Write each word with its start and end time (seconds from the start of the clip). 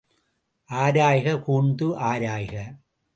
ஆராய்க 0.69 1.35
கூர்ந்து 1.39 1.87
ஆராய்க! 1.99 2.55